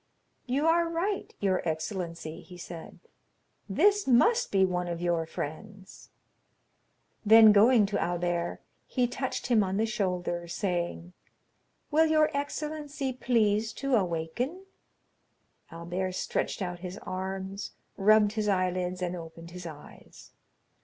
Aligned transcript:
"You 0.47 0.65
are 0.65 0.89
right, 0.89 1.31
your 1.39 1.61
excellency," 1.63 2.41
he 2.41 2.57
said; 2.57 2.97
"this 3.69 4.07
must 4.07 4.51
be 4.51 4.65
one 4.65 4.87
of 4.87 4.99
your 4.99 5.27
friends." 5.27 6.09
Then 7.23 7.51
going 7.51 7.85
to 7.85 8.01
Albert, 8.01 8.61
he 8.87 9.05
touched 9.05 9.45
him 9.45 9.63
on 9.63 9.77
the 9.77 9.85
shoulder, 9.85 10.47
saying, 10.47 11.13
"Will 11.91 12.07
your 12.07 12.35
excellency 12.35 13.13
please 13.13 13.71
to 13.73 13.93
awaken?" 13.93 14.65
Albert 15.69 16.13
stretched 16.13 16.63
out 16.63 16.79
his 16.79 16.97
arms, 17.03 17.73
rubbed 17.95 18.31
his 18.31 18.47
eyelids, 18.47 19.03
and 19.03 19.15
opened 19.15 19.51
his 19.51 19.67
eyes. 19.67 20.31